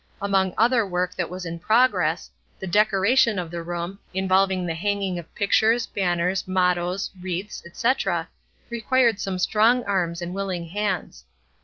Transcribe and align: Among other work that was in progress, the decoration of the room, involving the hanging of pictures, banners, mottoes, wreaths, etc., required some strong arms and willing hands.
Among 0.19 0.55
other 0.57 0.83
work 0.83 1.13
that 1.13 1.29
was 1.29 1.45
in 1.45 1.59
progress, 1.59 2.31
the 2.59 2.65
decoration 2.65 3.37
of 3.37 3.51
the 3.51 3.61
room, 3.61 3.99
involving 4.15 4.65
the 4.65 4.73
hanging 4.73 5.19
of 5.19 5.35
pictures, 5.35 5.85
banners, 5.85 6.47
mottoes, 6.47 7.11
wreaths, 7.21 7.61
etc., 7.67 8.27
required 8.71 9.19
some 9.19 9.37
strong 9.37 9.83
arms 9.83 10.19
and 10.19 10.33
willing 10.33 10.65
hands. 10.69 11.23